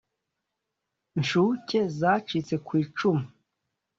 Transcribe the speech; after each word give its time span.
nshuke 1.19 1.77
zacitse 1.99 2.55
kw’icumu 2.65 3.25